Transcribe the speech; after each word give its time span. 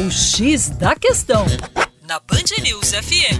O 0.00 0.10
X 0.10 0.70
da 0.70 0.96
Questão, 0.96 1.44
na 2.08 2.18
Band 2.20 2.62
News 2.62 2.92
FM. 2.92 3.36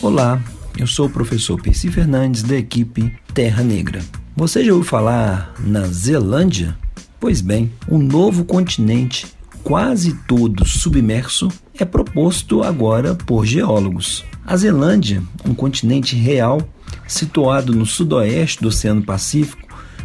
Olá, 0.00 0.42
eu 0.78 0.86
sou 0.86 1.08
o 1.08 1.10
professor 1.10 1.60
Percy 1.60 1.90
Fernandes 1.90 2.42
da 2.42 2.56
equipe 2.56 3.14
Terra 3.34 3.62
Negra. 3.62 4.02
Você 4.34 4.64
já 4.64 4.72
ouviu 4.72 4.88
falar 4.88 5.52
na 5.58 5.82
Zelândia? 5.88 6.74
Pois 7.20 7.42
bem, 7.42 7.70
um 7.86 7.98
novo 7.98 8.46
continente 8.46 9.26
quase 9.62 10.14
todo 10.26 10.66
submerso 10.66 11.48
é 11.78 11.84
proposto 11.84 12.62
agora 12.62 13.14
por 13.14 13.44
geólogos. 13.44 14.24
A 14.42 14.56
Zelândia, 14.56 15.22
um 15.44 15.52
continente 15.52 16.16
real 16.16 16.66
situado 17.06 17.74
no 17.74 17.84
sudoeste 17.84 18.62
do 18.62 18.68
Oceano 18.68 19.02
Pacífico, 19.02 19.61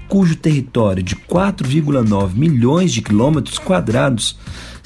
cujo 0.07 0.35
território 0.35 1.03
de 1.03 1.15
4,9 1.15 2.35
milhões 2.35 2.93
de 2.93 3.01
quilômetros 3.01 3.59
quadrados 3.59 4.37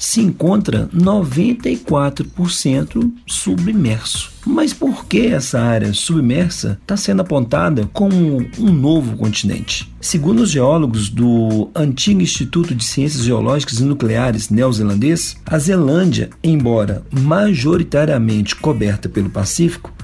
se 0.02 0.20
encontra 0.20 0.88
94% 0.88 3.12
submerso. 3.24 4.32
Mas 4.44 4.72
por 4.72 5.06
que 5.06 5.26
essa 5.26 5.60
área 5.60 5.94
submersa 5.94 6.76
está 6.82 6.96
sendo 6.96 7.22
apontada 7.22 7.88
como 7.92 8.44
um 8.58 8.72
novo 8.72 9.16
continente? 9.16 9.88
Segundo 10.00 10.42
os 10.42 10.50
geólogos 10.50 11.08
do 11.08 11.70
antigo 11.72 12.20
Instituto 12.20 12.74
de 12.74 12.82
Ciências 12.82 13.22
Geológicas 13.22 13.78
e 13.78 13.84
Nucleares 13.84 14.50
neozelandês, 14.50 15.36
a 15.46 15.56
Zelândia, 15.56 16.30
embora 16.42 17.04
majoritariamente 17.12 18.56
coberta 18.56 19.08
pelo 19.08 19.30
Pacífico, 19.30 19.94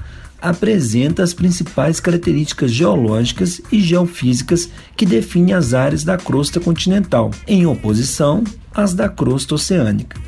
apresenta 0.41 1.23
as 1.23 1.33
principais 1.33 1.99
características 1.99 2.71
geológicas 2.71 3.61
e 3.71 3.79
geofísicas 3.79 4.69
que 4.95 5.05
definem 5.05 5.53
as 5.53 5.73
áreas 5.73 6.03
da 6.03 6.17
crosta 6.17 6.59
continental, 6.59 7.31
em 7.47 7.65
oposição 7.65 8.43
às 8.73 8.93
da 8.93 9.09
crosta 9.09 9.55
oceânica. 9.55 10.19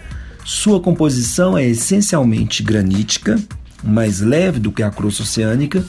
Sua 0.44 0.80
composição 0.80 1.58
é 1.58 1.66
essencialmente 1.66 2.64
granítica, 2.64 3.40
mais 3.84 4.20
leve 4.20 4.60
do 4.60 4.72
que 4.72 4.84
a 4.84 4.90
crosta 4.90 5.24
oceânica, 5.24 5.84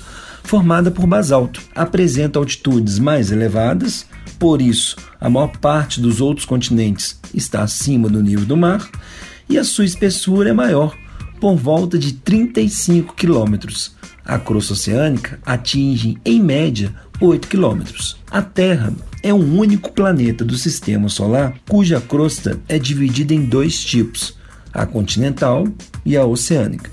formada 0.44 0.90
por 0.90 1.06
basalto. 1.06 1.60
Apresenta 1.74 2.38
altitudes 2.38 2.98
mais 2.98 3.30
elevadas, 3.32 4.06
por 4.38 4.60
isso 4.60 4.96
a 5.20 5.30
maior 5.30 5.56
parte 5.58 6.00
dos 6.00 6.20
outros 6.20 6.44
continentes 6.44 7.18
está 7.32 7.62
acima 7.62 8.08
do 8.08 8.22
nível 8.22 8.44
do 8.44 8.56
mar, 8.56 8.88
e 9.48 9.58
a 9.58 9.64
sua 9.64 9.84
espessura 9.84 10.50
é 10.50 10.52
maior, 10.52 10.96
por 11.40 11.56
volta 11.56 11.98
de 11.98 12.12
35 12.12 13.14
quilômetros. 13.14 13.96
A 14.24 14.38
crosta 14.38 14.72
oceânica 14.72 15.38
atinge, 15.44 16.16
em 16.24 16.40
média, 16.40 16.94
8 17.20 17.48
quilômetros. 17.48 18.16
A 18.30 18.42
Terra 18.42 18.92
é 19.22 19.32
o 19.32 19.36
único 19.36 19.92
planeta 19.92 20.44
do 20.44 20.56
sistema 20.56 21.08
solar 21.08 21.54
cuja 21.68 22.00
crosta 22.00 22.58
é 22.68 22.78
dividida 22.78 23.32
em 23.32 23.44
dois 23.44 23.82
tipos, 23.82 24.36
a 24.72 24.84
continental 24.84 25.66
e 26.04 26.16
a 26.16 26.24
oceânica. 26.24 26.90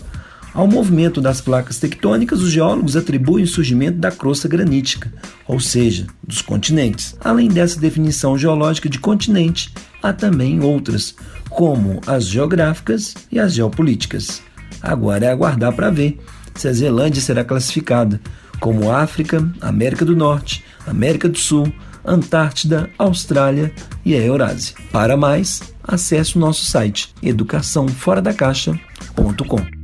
Ao 0.54 0.68
movimento 0.68 1.22
das 1.22 1.40
placas 1.40 1.78
tectônicas, 1.78 2.42
os 2.42 2.52
geólogos 2.52 2.96
atribuem 2.96 3.46
o 3.46 3.48
surgimento 3.48 4.00
da 4.00 4.12
crosta 4.12 4.48
granítica, 4.48 5.14
ou 5.48 5.60
seja, 5.60 6.08
dos 6.22 6.42
continentes. 6.42 7.16
Além 7.24 7.48
dessa 7.48 7.80
definição 7.80 8.38
geológica 8.38 8.90
de 8.90 9.00
continente, 9.00 9.72
há 10.02 10.12
também 10.12 10.60
outras, 10.62 11.16
como 11.50 12.02
as 12.06 12.26
geográficas 12.26 13.16
e 13.32 13.40
as 13.40 13.54
geopolíticas. 13.54 14.42
Agora 14.82 15.26
é 15.26 15.30
aguardar 15.30 15.74
para 15.74 15.92
ver 15.92 16.20
se 16.56 16.68
a 16.68 16.74
Zelândia 16.74 17.22
será 17.22 17.44
classificada 17.44 18.20
como 18.60 18.92
África, 18.92 19.48
América 19.62 20.04
do 20.06 20.16
Norte, 20.16 20.66
América 20.86 21.28
do 21.30 21.38
Sul, 21.38 21.72
Antártida, 22.06 22.90
Austrália 22.98 23.72
e 24.06 24.16
a 24.16 24.20
Eurásia. 24.20 24.76
Para 24.92 25.16
mais, 25.16 25.62
acesse 25.84 26.36
o 26.38 26.40
nosso 26.40 26.66
site 26.66 27.14
educaçãoforadacaixa.com. 27.22 29.79